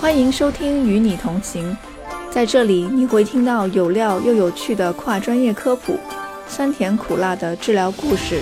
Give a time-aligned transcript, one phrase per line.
[0.00, 1.70] 欢迎收听《与你同行》，
[2.32, 5.98] 在这里你会听到有料又有趣的跨专业科普，
[6.48, 8.40] 酸甜苦辣的治疗故事。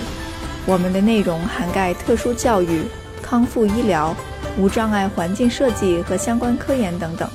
[0.65, 2.83] 我们的内容涵盖特殊教育、
[3.21, 4.15] 康复医疗、
[4.57, 7.29] 无障碍环境设计和相关科研等等。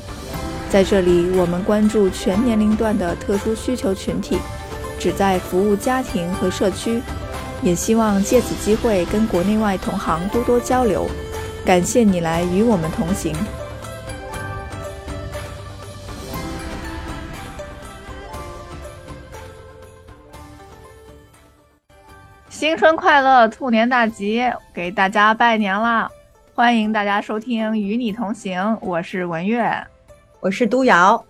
[0.71, 4.39] 在这里，我们关注全年龄段的特殊需求群体，
[5.07, 7.01] 旨在服务家庭和社区，
[7.63, 11.09] 也希望借此机会跟国内外同行多多交流。
[11.65, 13.33] 感谢你来与我们同行。
[22.51, 24.43] 新春快乐，兔年大吉，
[24.75, 26.11] 给大家拜年啦！
[26.53, 29.73] 欢迎大家收听《与你同行》，我是文月，
[30.41, 31.25] 我是都瑶。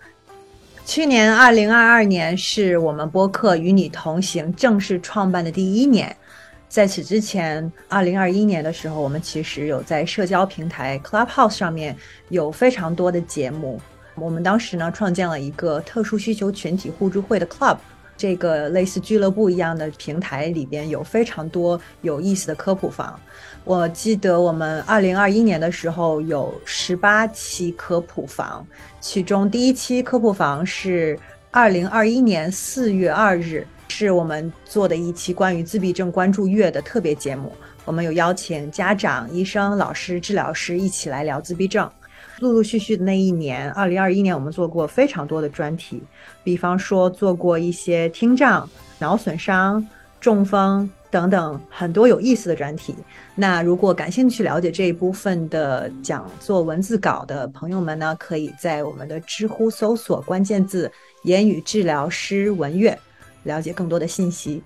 [0.87, 6.17] 去年二零二二年是我们播客《与你同行》正式创办的第一年。
[6.69, 11.97] 在此之前，二零二一年的时候，我们其实有在社交平台 Clubhouse 上面
[12.29, 13.81] 有非常多的节目。
[14.15, 17.79] 我们当时呢，创建了一个特殊需求群体互助会的 Club。
[18.17, 23.19] 这个类似俱乐部一样的平台里边有非常多有意思的科普房。
[23.65, 28.67] 我记得我们二零二一年的时候有十八期科普房，
[29.01, 31.19] 其中第一期科普房是
[31.51, 37.53] 二零二一年四月二日，是我们做的一期关于自闭症关注月的特别节目。
[37.85, 41.91] 我们有邀请家长、医生、老师、治疗师一起来聊自闭症。
[42.41, 46.03] 陆陆续续的那一年，二零二一年，我们做过非常多的专题，
[46.45, 48.69] 比方说做过一些听障、
[48.99, 49.87] 脑损伤、
[50.21, 52.95] 中风等等很多有意思的专题。
[53.35, 60.91] 那如果感兴趣了解这一部分的讲座文字稿的朋友们呢，可以在我们的知乎搜索关键字
[61.25, 62.99] “言语治疗师文月”，
[63.45, 64.63] 了解更多的信息。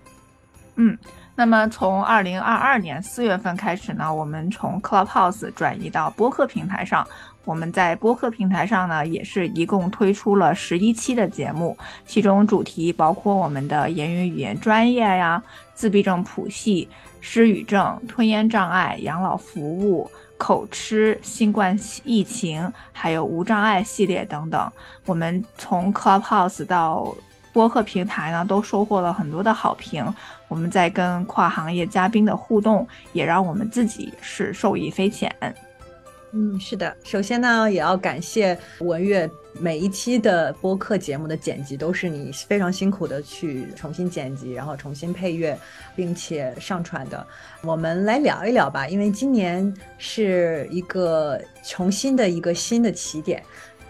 [0.76, 0.98] 嗯。
[1.40, 7.08] 那么从二零二二年四月份开始呢，我们从 Clubhouse 转移到播客平台上。
[7.46, 11.74] 我们在播客平台上呢，也是一共推出了十一期的节目，
[12.04, 15.42] 其中主题包括我们的言语语言专业呀、
[15.72, 16.86] 自闭症谱系、
[17.22, 21.74] 失语症、吞咽障碍、养老服务、口吃、新冠
[22.04, 24.70] 疫情，还有无障碍系列等等。
[25.06, 27.14] 我们从 Clubhouse 到
[27.50, 30.04] 播客平台呢，都收获了很多的好评。
[30.50, 35.34] 我们在跟跨行业嘉宾的互动，也让我们自己是受益匪浅。
[36.32, 36.96] 嗯，是的。
[37.04, 39.28] 首先呢，也要感谢文月，
[39.60, 45.58] 每一期的播客节目的剪辑都是你非常辛苦的去重新剪辑，然后重新配乐，
[45.94, 47.26] 并且上传的。
[47.62, 53.40] 我们来聊一聊吧，因为今年是一个重新的一个新的起点。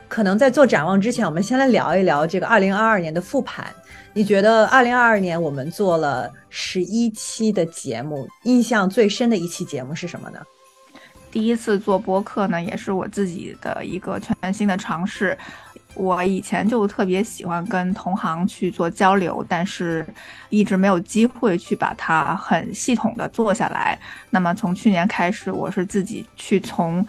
[0.09, 3.66] 可能在做展望之前，我们先来聊一聊这个二零二二年的复盘。
[4.12, 10.41] 你觉得二零二二年我们做了十一期的节目，印象最深的一期节目是什么呢？
[11.31, 15.38] 第一次做播客呢，也是我自己的一个全新的尝试。
[15.94, 20.04] 我以前就特别喜欢跟同行去做交流，但是
[20.48, 23.97] 一直没有机会去把它很系统的做下来。
[24.28, 27.06] 那么从去年开始，我是自己去从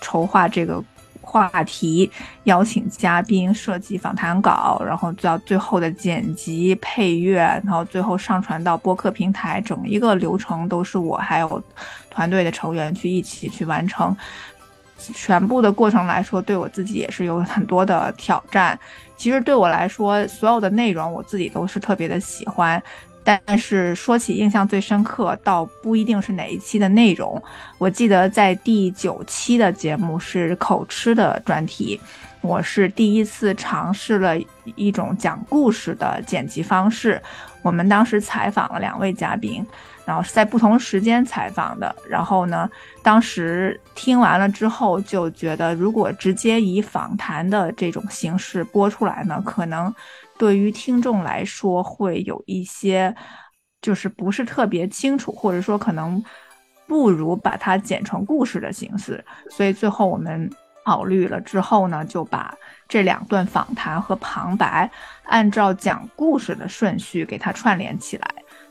[0.00, 0.82] 筹划这个。
[1.22, 2.10] 话题
[2.44, 11.62] 邀请嘉宾设计访谈稿，然后到最后的剪辑配乐，然后最后上传到播客平台，整一个流程都是我还有
[12.10, 14.14] 团队的成员去一起去完成。
[14.98, 18.78] 全部的过程来说，对我自己也是有很多的挑战。
[19.16, 22.80] 其实对我来说，所有的内容我自己都是特别的喜欢。
[23.24, 27.40] 但是说起印象最深刻，倒不一定是哪一期的内容。
[27.78, 32.00] 我记得在第九期的节目是口吃的专题，
[32.40, 34.34] 我是第一次尝试了
[34.74, 37.20] 一种讲故事的剪辑方式。
[37.62, 39.64] 我们当时采访了两位嘉宾，
[40.04, 41.94] 然后是在不同时间采访的。
[42.08, 42.68] 然后呢，
[43.04, 49.94] 当时听完了之后就觉得，如果直接以访谈的这种形式播出来呢，可能。
[50.42, 53.14] 对于听众来说，会有一些
[53.80, 56.20] 就是不是特别清楚，或者说可能
[56.84, 59.24] 不如把它剪成故事的形式。
[59.48, 60.50] 所以最后我们
[60.84, 62.52] 考虑了之后呢，就把
[62.88, 64.90] 这两段访谈和旁白
[65.26, 68.28] 按照讲故事的顺序给它串联起来。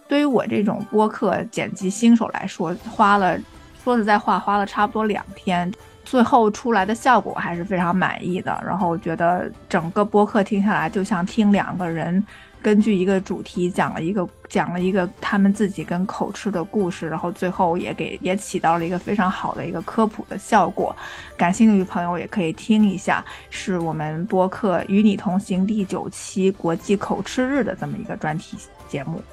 [0.09, 3.39] 对于我这种播客剪辑新手来说，花了
[3.81, 5.71] 说实在话，花了差不多两天。
[6.11, 12.21] 最后出来的效果还是非常满意的，然后我觉得整个播客听下来就像听两个人
[12.61, 20.93] 根据一个主题讲了一个讲了一个他们自己跟口吃的故事，然后最后也给也起到了一个非常好的一个科普的效果。
[21.37, 28.57] 感兴趣的朋友也可以听一下，是我们播客与你同行第九期国际口吃日的这么一个专题
[28.89, 29.23] 节目。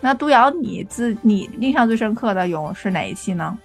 [0.00, 3.58] 那杜瑶，你自你印象最深刻的有是哪一期呢？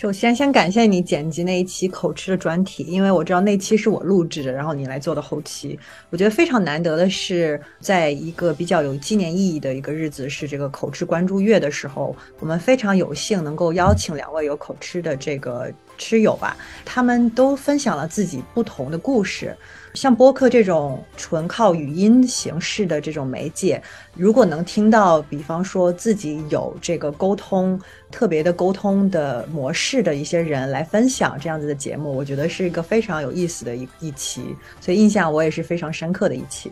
[0.00, 5.78] 首先，先感谢你剪辑那一期口吃的专题，因为我知道那期是我录制的，然后你来做的后期。
[6.08, 19.54] 我觉得非常难得的是，在一个比较有纪念意义的一个日子，是这个口吃关注月的时候，我们非常有幸能够邀请两位有口吃的这个吃友吧，他们都分享了自己不同的故事。
[19.94, 23.82] 像播客这种纯靠语音形式的这种媒介，
[24.14, 27.78] 如果能听到，比方说自己有这个沟通
[28.10, 36.70] 特别的沟通的模式的一些人来分享这样子的节目，我觉得是一个非常有意思的一一期，所以印象我也是非常深刻的一期。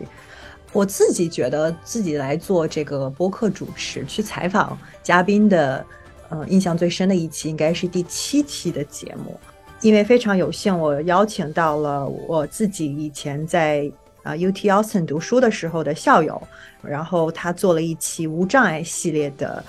[0.71, 5.85] 我自己觉得自己来做这个播客主持去采访嘉宾的，
[6.29, 9.37] 嗯，印象最深的一期应该是第七期的节目。
[9.81, 13.89] 因为非常有幸，我邀请到了我自己以前在
[14.23, 16.41] 啊 UT Austin 读书的时候的校友，
[16.83, 19.63] 然后他做了一期无障碍系列的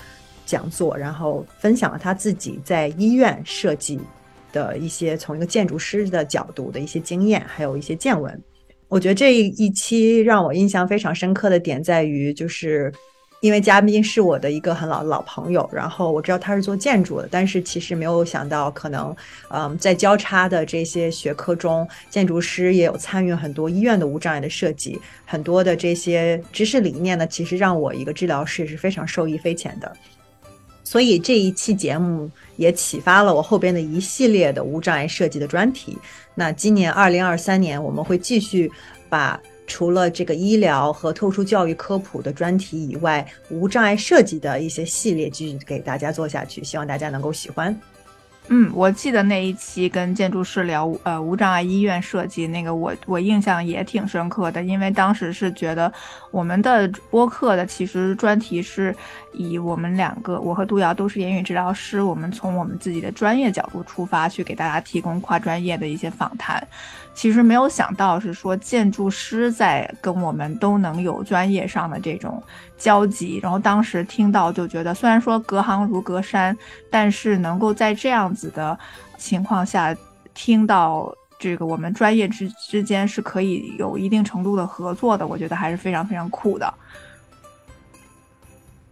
[0.44, 4.00] 讲座，然后分享了他自己在医院设计
[4.52, 8.42] 的一些从一个建筑师的角度的一些经验，还有一些见闻。
[8.88, 12.92] 我觉得这一期让我印象非常深刻的点在于，就是。
[13.40, 19.16] 因为嘉宾是我的一个很老老朋友，然后我知道他是做建筑的，但是其实没有想到，可能，
[19.48, 29.90] 嗯，在交叉的这些学科中，建筑师也有参与很多医院的无障碍的设计，很多的这些知识理念呢，其实让我一个治疗师是非常受益匪浅的。
[30.84, 35.96] 所以这一期节目也启发了我后边的一系列的无障碍设计的专题。
[36.34, 38.70] 那今年二零二三年，我们会继续
[39.08, 39.40] 把。
[39.70, 47.80] 除了这个医疗和特殊教育科普的专题以外，无障碍设计的一些系列继续给大家做下去，希望大家能够喜欢。
[48.48, 55.92] 嗯，我记得那一期跟建筑师聊呃无障碍医院设计那个，我我印象也挺深刻的，因为当时是觉得
[56.32, 58.92] 我们的播客的其实专题是
[59.34, 66.66] 以我们两个，我和杜瑶都是言语治疗师，我们从我们自己的专业角度出发去给大家提供跨专业的一些访谈。
[67.20, 72.42] 其实没有想到是说建筑师在跟我们都能有专业上的这种
[72.78, 76.56] 交集，然后当时听到就觉得，虽然说隔行如隔山，
[76.88, 78.78] 但是能够在这样子的
[79.18, 79.94] 情况下
[80.32, 86.72] 听到这个我们专业之之间是可以有一定程度的合作的，我觉得还是非常非常酷的。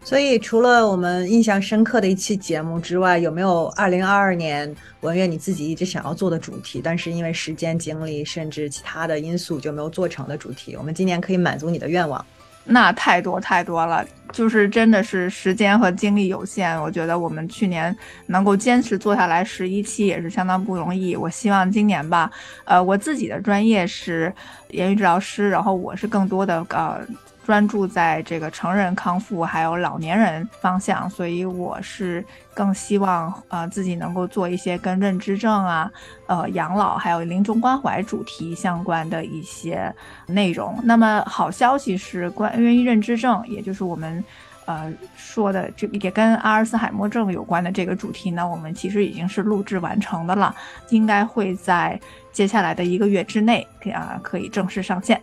[0.04, 10.74] 所以，除了我们印象深刻的一期节目之外，有没有二零二二年文月你自己一直想要做的主题，但是因为时间、精力甚至其他的因素就没有做成的主题？
[10.76, 12.24] 我们今年可以满足你的愿望。
[12.64, 16.80] 那太多太多了，就是真的是时间和精力有限。
[16.80, 17.94] 我觉得我们去年
[18.26, 21.14] 能够坚持做下来十一期也是相当不容易。
[21.14, 22.30] 我希望今年吧，
[22.64, 24.32] 呃，我自己的专业是
[24.70, 27.00] 言语治疗师，然后我是更多的呃。
[27.48, 32.22] 专注在这个成人康复还有老年人方向，所以我是
[32.52, 35.90] 更希望呃自己能够做一些跟认知症啊、
[36.26, 39.90] 呃养老还有临终关怀主题相关的一些
[40.26, 40.78] 内容。
[40.84, 44.22] 那么好消息是，关于认知症，也就是我们
[44.66, 50.54] 呃说的这也跟阿尔茨海默症有关的这个主题呢，我们其实已经是录制完成的了，
[50.90, 51.98] 应该会在
[52.30, 55.18] 接下来的一个月之内啊可以正式上线。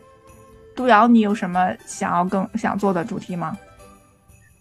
[0.76, 3.58] 杜瑶，你有什么想要更想做的主题吗？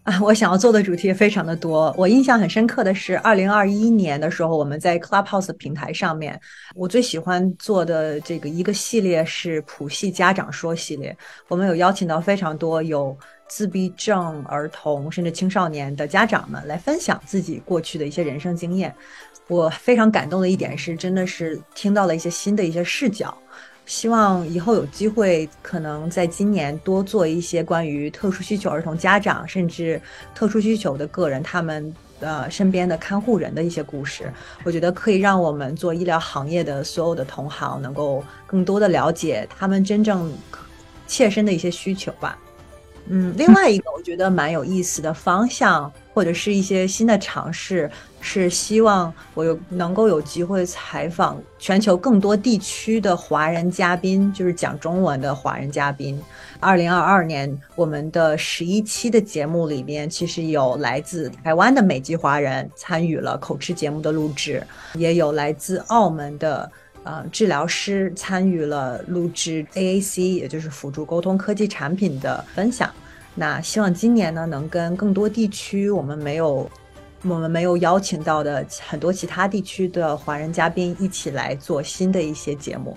[0.05, 1.93] 啊，我想要做的主题非常的多。
[1.97, 6.39] 我印象很深刻的是，二零二一年的时候，我们在 Clubhouse 平台上面，
[6.75, 11.17] 我最喜欢做的这个一个系列是普系家长说系列。
[11.49, 13.17] 我们有邀请到非常多有
[13.49, 18.95] 自闭症儿童甚至青少年的家长们来分享自己过去的一些人生经验。
[19.49, 23.35] 我非常感动的一点是，真的是听到了一些新的一些视角。
[23.87, 30.01] 希望以后有机会，可能在今年多做一些关于特殊需求儿童家长，甚至
[30.35, 34.33] 特殊需求的个人，他们呃身边的看护人的一些故事。
[34.65, 40.33] 我觉得可以让我们做医疗行业的所有的同行，能够更多的了解他们真正
[41.07, 42.39] 切身的一些需求吧。
[43.09, 47.91] 嗯，另外一个我觉得蛮有意思的方向，或者是一些新的尝试。
[48.27, 56.19] 是希望我有能够有机会采访全球更多地区的华人嘉宾，就是讲中文的华人嘉宾。
[56.59, 72.91] 二零二二年我们的十一期的节目里边，其实有来自台湾的美籍华人参与了口吃节目的录制，也有来自澳门的呃治疗师参与了录制 AAC，也就是辅助沟通科技产品的分享。
[73.35, 76.71] 那希望今年呢，能跟更多地区我们没有。
[77.27, 82.95] 我们没有邀请到的很多其他地区的华人嘉宾一起来做新的一些节目。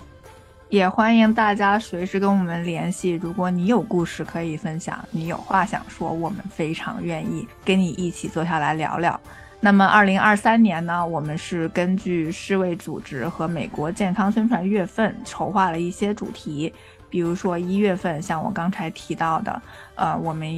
[0.68, 3.12] 也欢迎大家随时跟我们联系。
[3.12, 9.18] 如果你有故事可以分享，你有话想说，我们非常愿意跟你一起坐下来聊聊。
[9.60, 16.70] 那么，二零二三年呢，我们是根据世卫组织和美国健康宣传月份筹划了一些主题，
[17.08, 19.62] 比如说一月份，像我刚才提到的，
[19.94, 20.48] 呃，我们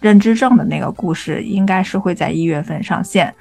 [0.00, 3.34] 认知症的那个故事，应该是会在一月份上线。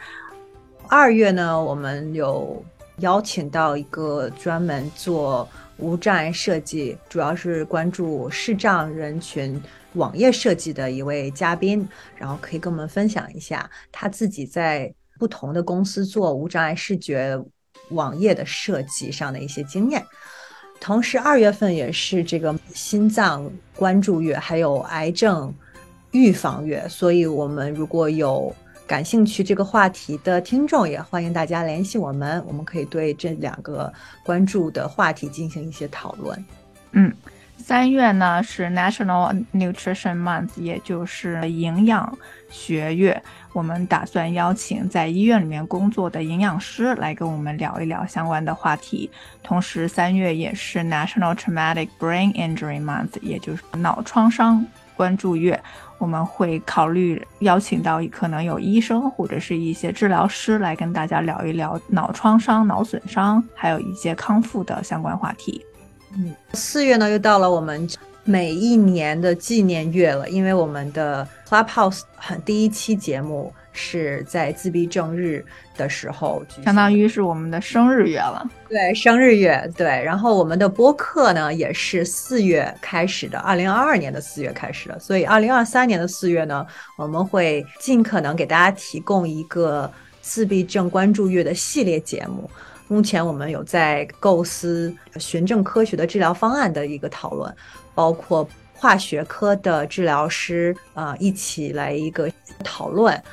[0.87, 2.63] 二月呢，我们有
[2.97, 9.61] 邀请到一个专门做无障碍设计，主要是关注视障人群。
[9.93, 14.93] 网页设计的一位嘉宾，然后可以跟我们分享一下他自己在。
[15.19, 17.39] 不同的公司做无障碍视觉
[17.91, 20.03] 网页的设计上的一些经验，
[20.79, 25.53] 同时二月份也是这个心脏关注月，还有癌症
[26.11, 28.53] 预防月，所以我们如果有
[28.85, 33.91] 感兴趣这个话题的听众，也欢迎大家联系我们，我们可以对这两个
[34.25, 36.45] 关注的话题进行一些讨论。
[36.91, 37.11] 嗯，
[37.57, 42.17] 三月呢是 National Nutrition Month，也就是营养
[42.49, 43.23] 学月。
[43.53, 49.09] 我们打算邀请在医院里面工作的营养师来跟我们聊一聊相关的话题。
[49.41, 54.65] 同时，三月也是 National Traumatic Brain Injury Month，也就是脑创伤
[54.97, 55.61] 关注月。
[55.99, 65.65] 我们会考虑邀请到可能有医生或者是一些治疗师来跟大家聊一聊脑创伤、脑损伤，还有一些康复的相关话题。
[66.17, 67.87] 嗯，四月呢又到了我们。
[68.25, 78.49] 每一年的纪念月了，因为我们的 Clubhouse 很第一期节目是在自闭症日的时候，相当于是我们的生日月了。
[78.69, 79.87] 对，生日月，对。
[79.87, 84.97] 然后我们的播客呢，也是四月开始的，二零二二年的四月开始的。
[84.99, 86.65] 所以二零二三年的四月呢，
[86.97, 89.91] 我们会尽可能给大家提供一个
[90.21, 92.49] 自闭症关注月的系列节目。
[92.87, 97.55] 目前我们有在构思循证科学的治疗方案的一个讨论。
[97.95, 102.27] 包括化学科的治疗师啊，一起来一个
[102.63, 103.23] 讨论。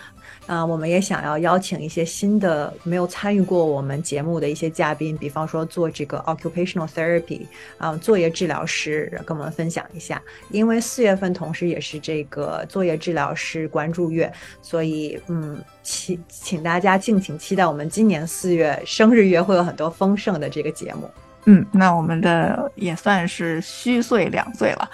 [0.51, 7.43] 啊，我们也想要邀请一些新的没有参与过我们节目的一些嘉宾，比方说做这个 occupational therapy
[7.79, 10.21] 啊，作业治疗师，跟我们分享一下。
[10.51, 21.09] 因为四月份同时也是这个作业治疗师关注月，所以嗯，请请大家敬请期待我们今年四月生日月会有很多丰盛的这个节目。
[21.45, 24.91] 嗯，那我们的也算是虚岁两岁了。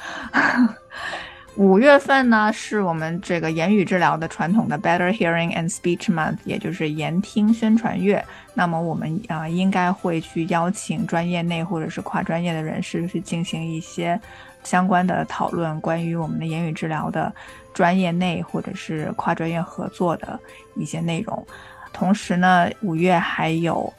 [1.56, 8.22] 五月份呢，是我们这个言语治疗的传统的 Better Hearing and Speech Month，也就是言听宣传月。
[8.54, 14.20] 那么我们啊，应该会去邀请专业内或者是跨专业的人士去进行一些
[14.64, 17.34] 相关的讨论，关于我们的言语治疗的
[17.72, 20.38] 专业内或者是跨专业合作的
[20.74, 21.46] 一些内容。
[21.92, 23.92] 同时呢，五月还有。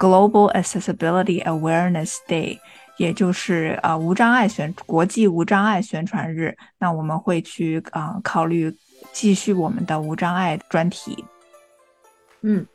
[0.00, 2.60] Global Accessibility Awareness Day，
[2.98, 6.54] 也就是啊无障碍宣国际无障碍宣传日。
[6.78, 8.76] 那我们会去啊考虑
[9.12, 11.24] 继续我们的无障碍专题。
[12.42, 12.66] 嗯。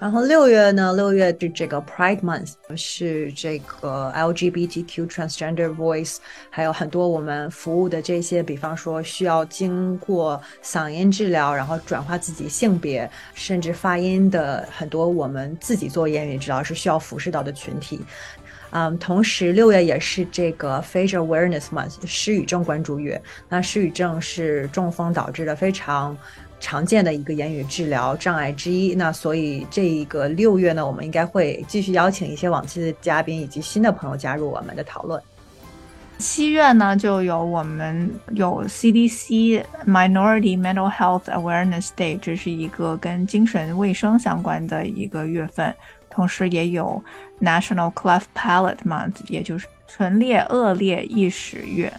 [0.00, 6.18] 然后六月呢，六月是这个 Pride Month，是这个 LGBTQ transgender voice，
[6.50, 18.00] 还有很多我们服务的这些，比方说需要经过嗓音治疗，然后转化自己性别，甚至发音的很多我们自己做言语治疗是需要服侍到的群体。
[18.70, 23.20] 嗯，同时六月也是这个 Facial Awareness Month，失语症关注月。
[23.48, 26.16] 那失语症是中风导致的非常。
[26.60, 35.22] 常见的一个言语治疗障碍之一，那所以这一个六月呢，我们应该会继续邀请一些往期的嘉宾以及新的朋友加入我们的讨论。
[36.18, 45.72] 七月呢，就有我们有 CDC Minority Mental Health Awareness Day，这是一个跟精神卫生相关的一个月份，
[46.18, 47.00] 同时也有
[47.40, 51.92] National Cleft Palate Month，也就是唇裂腭裂意识月。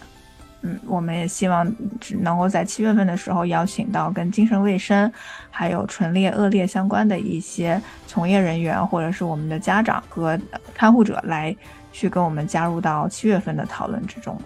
[0.60, 1.66] 嗯，我们也希望
[1.98, 5.10] 只能够在七月份的时候邀请到跟精神卫生，
[5.50, 10.38] 还有唇裂、恶劣相关的一些从业人员，或者是我们的家长和
[10.74, 11.56] 看护者来
[11.90, 14.38] 去跟我们加入到七月份的讨论之中。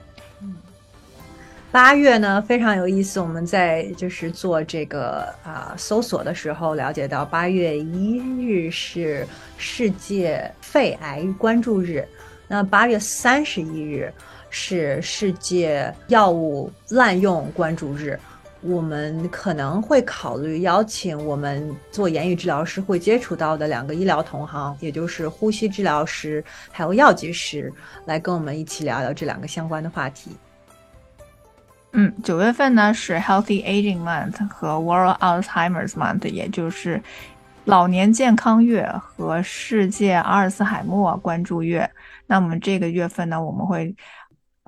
[1.74, 9.26] 八月呢非常有意思，我们在就是做这个啊搜索的时候了解到，八月一日是
[9.58, 12.06] 世界肺癌关注日，
[12.46, 14.14] 那八月三十一日。
[14.56, 18.16] 是世界药物滥用关注日，
[18.60, 27.72] 我们可能会考虑邀请我们做言语治疗师会接触到的两个医疗同行，也就是呼吸治疗师还有药剂师，
[28.06, 30.30] 来跟我们一起聊聊这两个相关的话题。
[31.96, 37.00] 嗯，九月份呢是 Healthy Aging Month 和 World Alzheimer's Month，也就是
[37.64, 41.88] 老年健康月和世界阿尔茨海默关注月。
[42.26, 43.94] 那么这个月份呢，我们会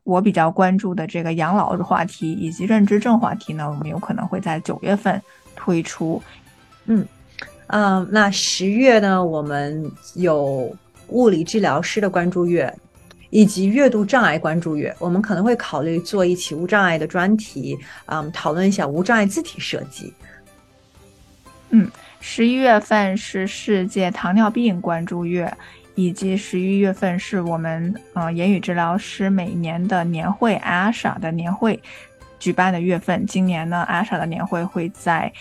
[0.04, 5.20] 我比较关注的这个养老的话题以及认知症话题呢，我们有可能会在九月份
[5.56, 6.22] 推出。
[6.84, 7.04] 嗯
[7.66, 10.72] 嗯，那十月呢，我们有
[11.08, 12.72] 物理治疗师的关注月。
[13.30, 20.12] 以及阅读障碍关注月，我们可能会考虑做一期无障碍的专题，嗯，讨论一下无障碍字体设计。
[21.70, 21.90] 嗯，
[22.20, 25.52] 十一月份是世界糖尿病关注月，
[25.94, 31.82] 以及十一月份是我们呃言语治疗师每年的年会 ASHA 的年会
[32.38, 33.26] 举办的月份。
[33.26, 35.32] 今年呢，ASHA 的年会会在。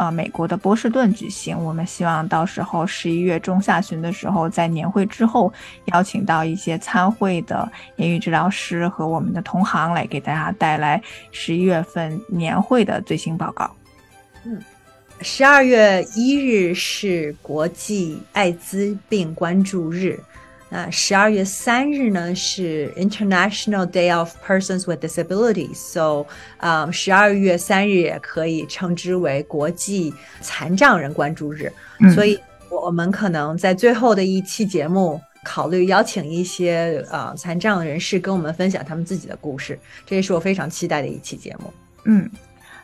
[0.00, 5.52] 呃，美国的波士顿举行，我们希望到时候十一月中下旬的时候，在年会之后，
[5.92, 10.98] 邀请到一些参会的言语治疗师和我们的同行来给大家带来
[11.32, 13.70] 十一月份年会的最新报告。
[14.46, 14.58] 嗯，
[15.20, 20.18] 十二月一日是国际艾滋病关注日。
[20.72, 26.24] 那十二月三日呢是 International Day of Persons with Disabilities，so，
[26.58, 31.72] 嗯，十二月三日也可以称之为国际残障人关注日。
[32.14, 32.38] 所以，
[32.70, 41.72] 我们可能在最后的一期节目考虑邀请一些呃残障人士跟我们分享他们自己的故事，这也是我非常期待的一期节目。
[42.04, 42.30] 嗯。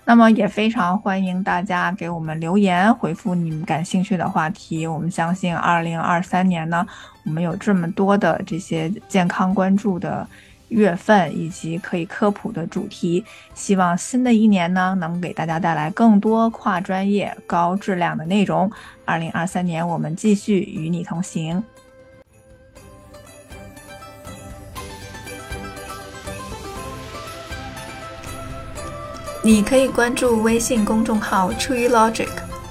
[0.08, 4.86] 那么也非常欢迎大家给我们留言，回复你们感兴趣的话题。
[4.86, 6.86] 我们相信，二零二三年呢，
[7.24, 10.24] 我们有这么多的这些健康关注的
[10.68, 13.24] 月份，以及可以科普的主题。
[13.52, 18.70] 希望新的一年呢，能给大家带来更多跨专业、高质量的内容。
[19.04, 21.60] 二零二三年，我们继续与你同行。
[29.46, 32.26] 你可以关注微信公众号 True Logic，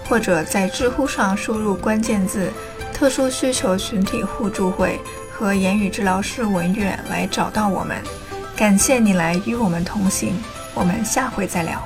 [0.09, 2.51] 或者在知乎上输入关键字
[2.93, 4.99] “特殊需求群体互助会”
[5.31, 7.95] 和言语治疗师文月来找到我们。
[8.57, 10.33] 感谢你来与我们同行，
[10.73, 11.81] 我们下回再聊。